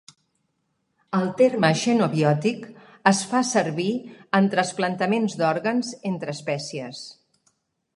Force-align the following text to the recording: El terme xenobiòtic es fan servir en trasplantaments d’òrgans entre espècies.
El 1.17 1.29
terme 1.41 1.69
xenobiòtic 1.81 2.65
es 3.13 3.21
fan 3.35 3.47
servir 3.53 3.89
en 4.41 4.51
trasplantaments 4.57 5.41
d’òrgans 5.43 5.97
entre 6.15 6.39
espècies. 6.39 7.09